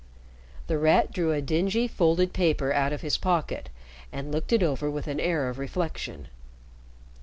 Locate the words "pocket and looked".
3.19-4.51